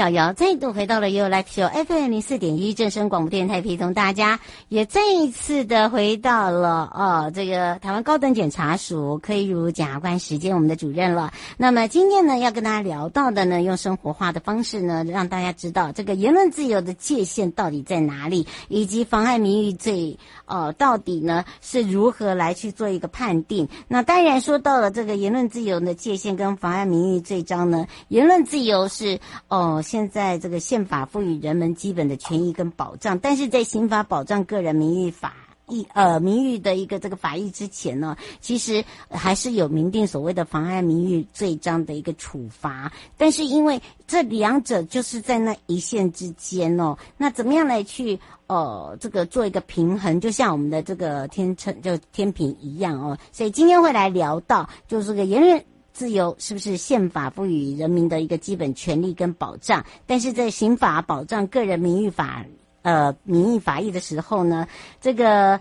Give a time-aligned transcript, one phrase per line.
[0.00, 4.40] 瑶瑶再度回到了 You Like Show FM 零四点一正声广播电台，陪同大家
[4.70, 11.34] 也再一次的回到了哦，这个台湾高等检察署柯以如检察官时间，我们的主任了。
[11.58, 23.68] 那么今天呢，要跟大家聊到的呢，用生活化的方式呢，让大家知道这个言论自由的界限到底在哪里，以及妨碍名誉罪哦，到底呢是如何来去做一个判定。
[23.86, 29.82] 那当然说到了这个言论自由的界限跟妨碍名誉罪章呢，言论自由是哦。
[29.90, 35.34] 现在这个宪法赋予人们基本的权益跟保障，但是在刑法保障个人名誉法
[35.66, 42.92] 益呃名誉的一个这个法益之前呢，其实还是有明定所谓的妨害名誉罪章的一个处罚。
[43.16, 50.20] 但是因为这两者就是在那一线之间哦，那怎么样来去呃这个做一个平衡？
[50.20, 55.64] 就像我们的这个天秤就天平一样哦，所以今天会来聊到就是个言论。
[55.92, 59.84] 自由是不是宪法赋予人民的一个基本权利跟保障？
[60.06, 62.44] 但是在刑法保障个人名誉法，
[62.82, 64.66] 呃，名誉法益的时候呢，
[65.00, 65.60] 这个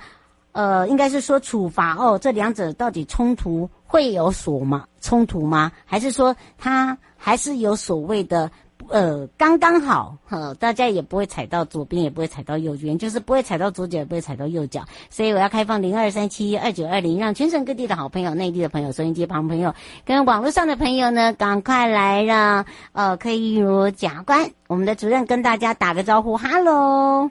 [0.52, 4.86] 呃，应该是说处罚哦，这两者到底冲突会有所吗？
[5.02, 5.71] 冲突吗？
[5.86, 8.52] 还是说他还是有所谓的？
[8.89, 14.83] 呃，刚刚好，哈，大家也不会踩到左边，也不会踩到右边，就是不会踩到左脚，也不会踩到右脚。
[15.09, 19.73] 所以我要开放零二三七二九二零，让全省各地的好朋友、内地的朋友、收音机旁朋友
[20.05, 27.29] 跟网络上的朋友呢，赶快来让呃，可以如假官，我们的主任跟大家打个招呼，哈喽。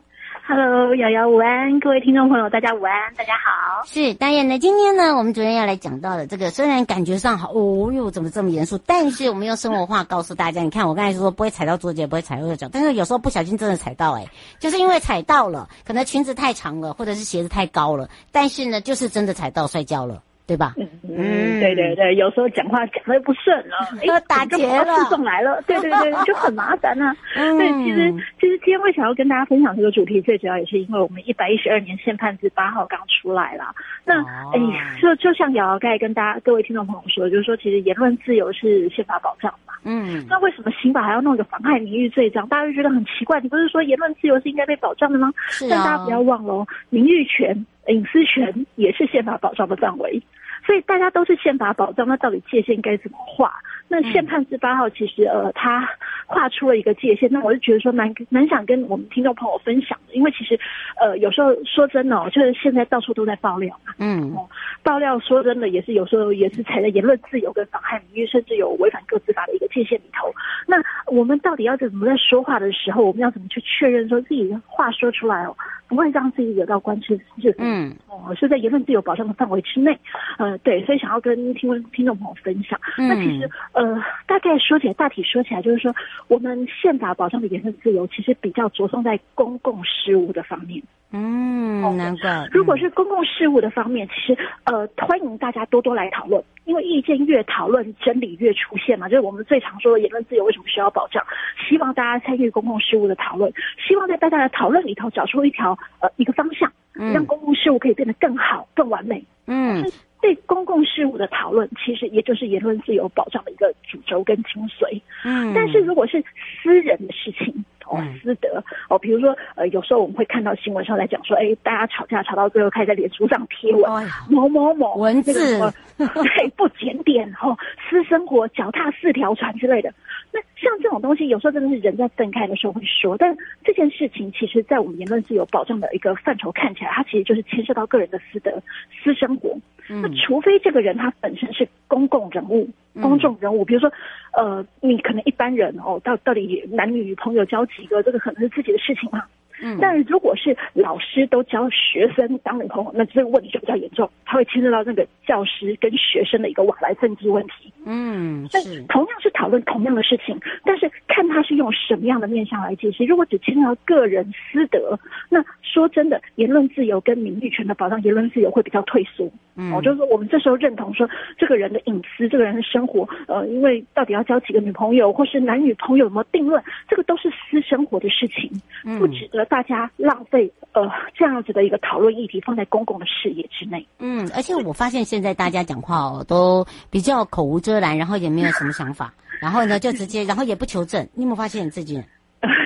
[0.51, 3.85] Hello，瑶瑶午安，各位听众朋友，大家午安，大家好。
[3.85, 8.79] 是，当然呢，今天呢，我们昨天要来讲到的这个，虽然感觉上好，哦哟，怎么这么严肃？
[8.79, 14.27] 但是我们用生活化告诉大家，你看我刚才说不会踩到桌子，也，不会踩到脚，但是有时候不小心真的踩到，哎，
[14.59, 20.23] 就是因为踩到了，可能裙子太长了，或者是鞋子太高了，但是呢，就是真的踩到摔跤了。
[20.49, 20.73] 对吧？
[20.79, 27.17] 嗯嗯，对对对，有时候讲话讲的不顺了， 哎，打结了，诉讼来了， 对对对，就很麻烦呢、啊。
[27.37, 33.65] 嗯，对，其实其实今天我想要跟大家分享这个主题，最主要也是因为我们一百一十二年宪判字八号刚出来了。
[34.07, 34.25] 那
[34.55, 39.75] 哎，就就像瑶瑶刚才跟大家各位听众朋友说，就是说其实言论自由是宪法保障嘛。
[39.85, 40.25] 嗯。
[40.31, 42.49] 那为什么刑法还要弄一个妨害名誉罪章？
[42.49, 43.39] 大家就觉得很奇怪。
[43.41, 45.31] 你不是说言论自由是应该被保障的吗？
[45.51, 45.69] 是啊。
[45.71, 50.23] 但大家不要忘了，名誉权、隐私权也是宪法保障的范围。
[50.69, 53.51] 所以大家都是宪法保障，那到底界限该怎么画？
[53.89, 55.89] 那宪判十八号其实呃，他
[56.27, 57.33] 画出了一个界限。
[57.33, 60.59] 那我就觉得说蛮蛮想跟我们听众朋友分享，因为其实
[61.01, 63.95] 呃，有时候说真的哦，就是现在到处都在爆料嘛。
[63.99, 64.35] 嗯。
[64.83, 70.33] 爆料说真的也是有时候也是踩在言论自由跟妨害名誉，甚至有违反个资法的一个界限里头。
[70.67, 70.77] 那
[71.07, 75.57] 我们到底要怎么在说话的时候，我们要怎么去确认说自己的话说出来哦，
[75.89, 77.19] 不会让自己惹到官司？
[77.41, 79.97] 是嗯哦，是在言论自由保障的范围之内。
[80.39, 80.59] 呃。
[80.59, 82.79] 对，所以想要跟听众听众朋友分享。
[82.97, 85.95] 那其实，呃，大概说起来，大体说起来，就是说，
[86.27, 90.83] 我们宪法保障的言论自由，其实比较着重在公共事务的方面。
[91.11, 92.31] 嗯，难怪。
[92.31, 99.09] 嗯、如果是公共事务的方面，其实，呃，欢迎大家多多来讨论，因为意见越讨论，真理越出现嘛。
[99.09, 101.25] 就是我们最常说的言论自由为什么需要保障？
[101.67, 109.25] 希望大家参与公共事务的讨论，希望在大家的讨论里头找出一条呃一个方向，让公共事务可以变得更好、更完美。
[109.47, 109.83] 嗯。
[110.21, 115.01] 对公共事务的讨论，其实也就是言论自由保障的一个主轴跟精髓。
[115.25, 116.23] 嗯，但是如果是
[116.63, 125.33] 私人的事情，哦，私德哦，比如说呃，有时候我们会看到新闻上来讲说，哎，大家吵架吵到最后，开始在脸书上贴文，哎、某某某文字，
[125.97, 127.57] 对，不检点哦，
[127.89, 129.93] 私生活脚踏四条船之类的。
[130.33, 138.63] 那像这种东西，有时候真的是人在分开的时候会说，但这件事情其实，在我们言论自由保障的一个范畴看起来，它其实就是牵涉到个人的私德、
[139.03, 139.57] 私生活。
[139.91, 142.69] 嗯、那除非这个人他本身是公共人物、
[143.01, 143.91] 公众人物，比如说，
[144.37, 149.25] 呃，你可能一般人哦，到到底男女朋友交几个，这个可能是自己的事情嘛。
[149.63, 157.73] 嗯，但如果是老师都教学生当女朋友，那这个问题就比较严重，他会牵涉到那个教师跟学生的一个往来政治问题。
[157.85, 163.05] 嗯，但同样是讨论同样的事情，但是看他是用什么样的面向来解析。
[163.05, 169.31] 如果只牵涉到个人私德，那说真的，言论自由跟名誉权的保障，言论自由会比较退缩。
[169.57, 178.51] 嗯，我就是说，我们这时候认同说，这个人的隐私，这个人的生活，呃，因为到底要交几个女朋友，或是男女朋友有没有定论，这个都是私生活的事情，
[178.99, 179.45] 不值得。
[179.49, 180.83] 大家浪费呃
[181.15, 183.87] 这样子的一个讨论议题放在公共的视野之内。
[183.99, 191.09] 嗯，而且我发现现在大家讲话哦都比较口无遮拦，然后也没有什么想法，然后呢就直接，然后也不求证。
[191.15, 192.03] 你有没有发现你自己？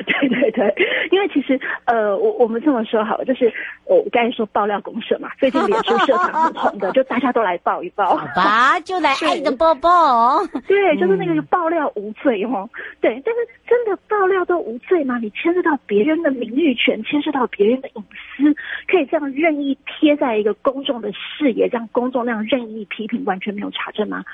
[0.07, 0.75] 对对对，
[1.11, 3.53] 因为其实呃，我我们这么说好了，就是
[3.85, 12.69] 我刚才说爆料公社嘛，最近脸书社团很红的， 就大家都来爆一爆，好吧，就来 爱的爆爆，对，就是那个爆料无罪哦，
[13.01, 15.19] 对，但是真的爆料都无罪吗？
[15.19, 18.03] 你牵涉到别人的名誉权，牵涉到别人的隐
[18.37, 18.55] 私，
[18.87, 24.25] 可以这样任意贴在一个公众的视野，让公众那样任意批评，完全没有查证吗？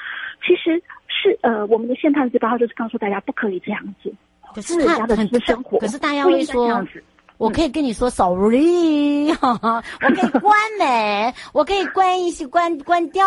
[0.46, 4.12] 其实是呃，我们的宪判十八号就是告诉大家不可以这样子。
[4.54, 6.84] 可是他很生活，可是大家会说，
[7.36, 13.24] 我可以跟你说 sorry， 我可以关门，我可以关一些关关掉。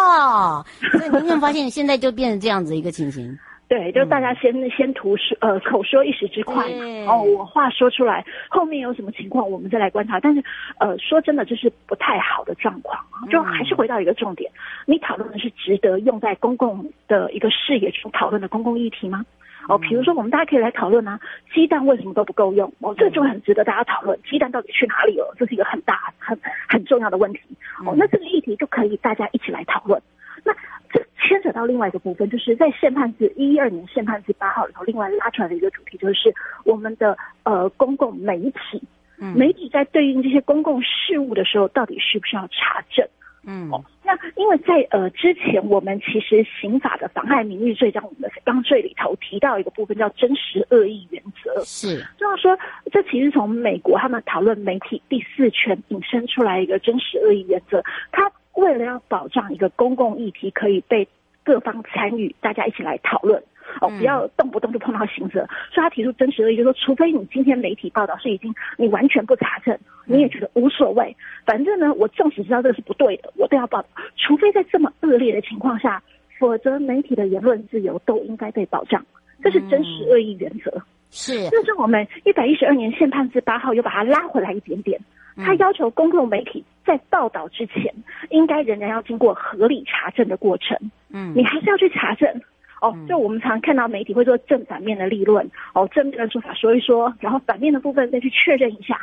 [0.92, 3.38] 所以你有没有发现现在就变成这样子一个情形？
[3.72, 10.20] 对，就大家先、嗯、先图说呃口说一时之快嘛，哦，我话说出来，后面有什么情况我们再来观察。
[10.20, 10.44] 但是
[10.78, 13.24] 呃说真的，这是不太好的状况啊。
[13.32, 14.52] 就还是回到一个重点，
[14.86, 19.26] 你讨论的是值得用在公共的一个视野去讨论的公共议题吗？
[19.68, 21.20] 哦，比如说我们大家可以来讨论啊，
[21.54, 22.72] 鸡蛋为什么都不够用？
[22.80, 25.36] 哦，这就很值得大家讨论，鸡蛋到底去哪里了？
[25.38, 26.38] 这是一个很大、很
[26.68, 27.40] 很重要的问题。
[27.86, 30.02] 哦，那这个议题就可以大家一起来讨论。
[30.44, 30.52] 那
[30.92, 36.34] 这牵扯到另外一个部分，就是在宪判字一一二年宪判字八号里头，另外拉出来的一个主题，就是
[36.66, 38.82] 我们的呃公共媒体，
[39.18, 43.08] 媒体在对应这些公共事务的时候，到底需不需要查证？
[43.46, 52.58] 嗯，哦，那因为在呃之前，我们其实刑法的妨害名誉罪章，我们的匪当罪里头提到一个部分叫真实恶意原则，是，就是说
[52.92, 57.82] 这其实从美国他们讨论媒体第四权引申出来一个真实恶意原则，
[58.12, 61.08] 他为了要保障一个公共议题可以被
[61.44, 63.42] 各方参与，大家一起来讨论。
[63.80, 71.16] 哦，不要动不动就碰到刑责，所以他提出真实恶意，就是说，除非你今天媒体报道是已经你完全不查证，你也觉得无所谓，
[71.46, 73.88] 反正呢，我纵使知道这个是不对的，我都要报道。
[74.18, 76.02] 除非在这么恶劣的情况下，
[76.40, 79.06] 否则媒体的言论自由都应该被保障，
[79.44, 80.82] 这是真实恶意原则。
[81.12, 85.00] 是，但是我们一百一十二年宪判字八号又把它拉回来一点点，
[85.36, 87.94] 他要求公共媒体在报道之前，
[88.30, 90.78] 应该仍然要经过合理查证的过程。
[91.12, 92.42] 嗯，你还是要去查证。
[92.82, 99.00] 哦，就我们常看到媒体会做正反面的立论，哦，正面的说法说一说，然后反面的部分再去确认一下，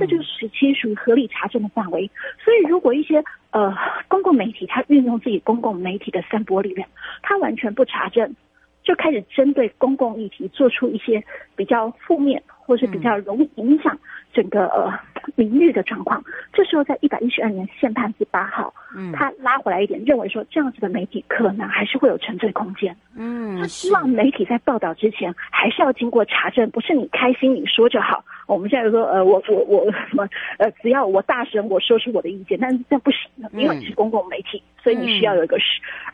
[0.00, 2.10] 这就是其实属于合理查证的范围。
[2.42, 3.74] 所以，如果一些呃
[4.08, 6.88] 公共媒体它运用自己公共媒体的散播力量，
[7.22, 8.34] 它完全不查证，
[8.82, 11.22] 就开始针对公共议题做出一些
[11.54, 13.98] 比较负面或是比较容易影响
[14.40, 14.92] 整个呃。
[15.34, 16.24] 名誉的状况，
[16.54, 28.24] 这时候在一百一十二年宪判第八号，嗯，他拉回来一点，认为说这样子的媒体可能还是会有沉醉空间，嗯，他希望媒体在报道之前还是要经过查证，不是你开心你说就好。
[28.46, 30.26] 我们现在说，呃，我我我什么，
[30.58, 35.64] 呃，只要我大声我说出我的意见，但是这不行的，因为你是公共媒体，所以你需要有一个是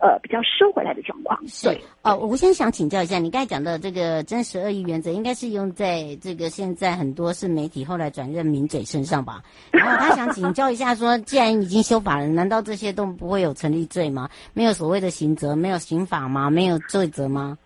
[0.01, 1.39] 呃比较收回来的状况。
[1.63, 9.43] 对，哦，我先想请教一下，你刚才讲的这个真实恶意原则，应该是用在这个现在很多是媒体后来转任名嘴身上吧？
[9.73, 14.31] 然后他想请教一下，说既然已经修法了，难道这些都不会有成立罪吗？
[14.55, 16.49] 没有所谓的刑责，没有刑法吗？
[16.49, 17.59] 没有罪责吗？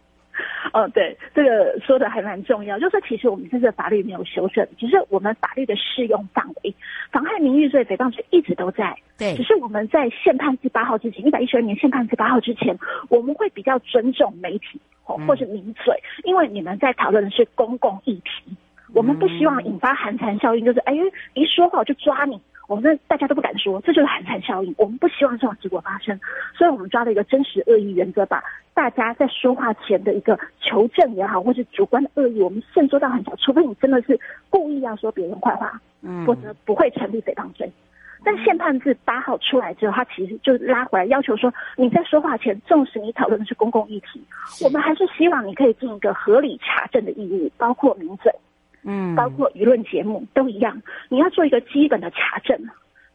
[0.73, 6.75] 哦，对，这个说的还蛮重要，就是其实我们这个法律没有修正，只是我们法律的适用范围，
[7.11, 8.97] 妨害名誉罪、诽谤罪一直都在。
[9.17, 12.79] 对，只是我们在宪判字八号之前，一百一十二年宪判字八号之前，
[13.09, 15.94] 我们会比较尊重媒体哦，或者名嘴，
[16.25, 18.55] 因为你们在讨论的是公共议题，
[18.94, 20.94] 我们不希望引发寒蝉效应，就是哎，
[21.35, 22.40] 一说话我就抓你。
[22.69, 24.74] 我们大家都不敢说，这就是寒蝉效应。
[24.77, 26.20] 我们不希望这种结果发生，
[26.55, 33.34] 所以我们抓了一个真实恶意原则，把大家在说话前的一个求证也好，或是主观的恶意，我们限缩到很小。
[33.36, 34.20] 除非你真的是
[34.51, 37.70] 故意要说别人坏话，嗯，否则不会成立诽谤罪。
[38.22, 44.22] 但宪判字八号出来之后，他其实就拉回来要求说，你在说话前，纵使你讨论的是公共议题，
[44.63, 48.31] 我们还是希望你可以尽一个合理查证的义务，包括名嘴。
[48.82, 52.58] 嗯，包括舆论节目都一样，你要做一个基本的查证，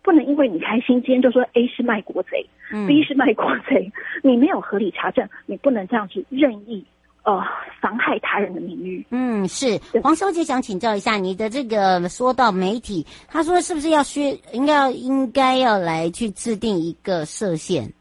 [0.01, 3.91] 不能因为你开心，今天就说 A 是卖国贼，嗯，B 是卖国贼，
[4.21, 6.85] 你没有合理查证，你不能这样子任意
[7.23, 7.41] 呃
[7.79, 9.05] 妨害他人的名誉。
[9.09, 17.91] 嗯，是黄小姐想请教一下，你的这个说到媒体，他说是不是要需，应该要应该要来去制定一个设限？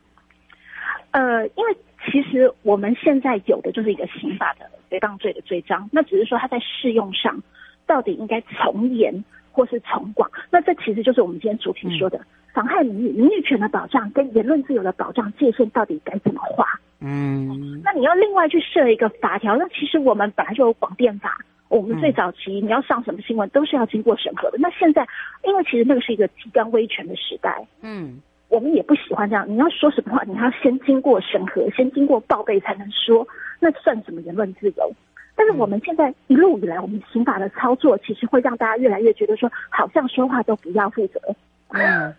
[1.13, 1.77] 呃，因为
[2.11, 7.43] 其实我们现在有的就是一个刑法的诽谤罪的罪章，那只是说它在适用上。
[7.85, 9.13] 到底应该从严
[9.51, 10.31] 或是从广？
[10.51, 12.19] 那这其实就是我们今天主题说的
[12.55, 16.65] 妨害名誉、名誉权的保障跟言论自由的保障界限到底该怎么画？
[17.01, 19.57] 嗯，那你要另外去设一个法条。
[19.57, 21.37] 那其实我们本来就有广电法，
[21.69, 24.59] 我们最早期你要上什么新闻都是要经过审核的。
[24.59, 25.07] 那现在
[25.45, 29.45] 因为其实那个是一个极端威权的时代，嗯，我们也不喜欢这样。
[29.47, 33.27] 你要说什么话，你要先经过审核，先经过报备才能说，
[33.63, 34.93] 那算什么言论自由？
[35.37, 41.21] 但是我们现在一路以来，我们刑法的操作，其实会让大家越来越觉得说，好像说话都不要负责。
[41.71, 42.13] 嗯，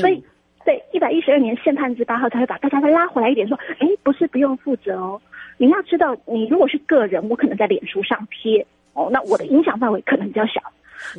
[0.00, 0.22] 所以
[0.64, 5.20] 对一百一十二年宪判之八号，他会把大家再拉回来一点，说，哎，不是不用负责哦。
[5.56, 10.60] 你要知道，你如果是个人，我可能在脸书上贴哦，那我的影响范围可能比较小。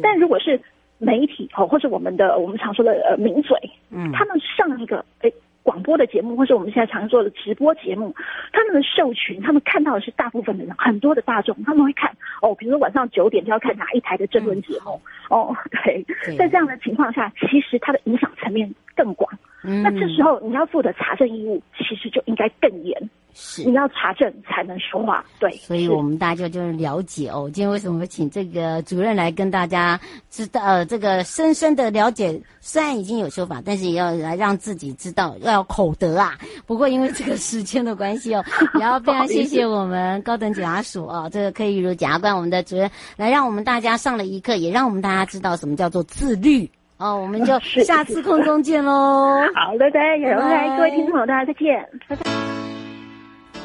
[0.02, 0.60] 但如果是
[0.98, 3.58] 媒体哦，或者我们的我们常说的呃名嘴，
[3.90, 8.14] 嗯，他们上一个诶广播的节目，或者我们现在常做的直播节目，
[8.52, 16.06] 他们的受群，他们看到的是大部分的人，很多的大众，他们会看哦，比如说晚上九点就要看哪一台的争论节目，嗯、哦，对，
[16.38, 19.32] 在这样的情况下，其实它的影响层面更广，
[19.64, 23.10] 嗯，那这时候你要负的查证义务，其实就应该更严。
[23.34, 25.52] 是，你要查证才能说话，对。
[25.58, 27.50] 所以我们大家就是了解哦。
[27.54, 30.00] 今天为什么会请这个主任来跟大家
[30.30, 32.40] 知道，呃，这个深深的了解？
[32.60, 36.38] 虽然已经有修法，但是也要来让自己知道，要口德啊。
[36.66, 38.44] 不过因为这个时间的关系哦，
[38.80, 47.20] 也要非常谢谢我们高等检察署哦，这个柯玉如检察官，我们的主任来让我们大家上了一课，也让我们大家知道什么叫做自律哦。
[47.20, 49.42] 我们就下次空中见喽。
[49.56, 52.53] 好的，的，有来，各位听众朋友，大家再见，拜拜。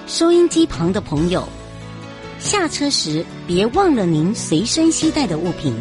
[0.08, 1.46] 收音机旁的朋友，
[2.38, 5.74] 下车时别忘了您随身携带的物品。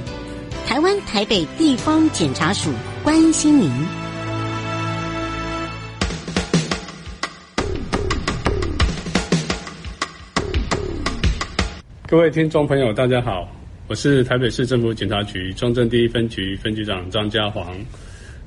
[0.66, 2.70] 台湾台北地方检察署
[3.06, 3.72] 关心您。
[12.06, 13.50] 各位听众朋友，大家好，
[13.88, 17.74] 我是台北市政府检察局中正第一分局分局长张家煌。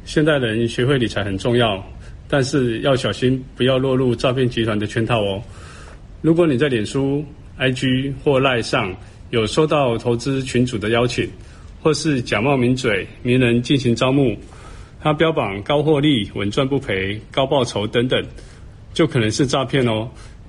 [0.05, 1.83] 现代人学会理财很重要，
[2.29, 5.43] 但是要小心，不要落入诈骗集团的圈套哦。
[6.23, 7.25] 如果你在脸书、
[7.59, 8.95] IG 或 LINE 上
[9.31, 11.29] 有收到投资群组的邀请，
[11.83, 14.37] 或是假冒名嘴、名人进行招募，
[15.01, 18.23] 他标榜高获利、稳赚不赔、高报酬等等，
[18.93, 20.09] 就可能是诈骗哦。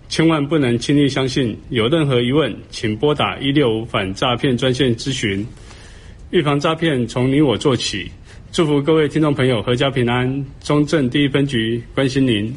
[0.09, 1.57] 千万不能轻易相信。
[1.69, 5.45] 有任何疑问，请拨打一六五反诈骗专线咨询。
[6.31, 8.11] 预防诈骗，从你我做起。
[8.51, 10.45] 祝福各位听众朋友阖家平安。
[10.61, 12.53] 中正第一分局关心您。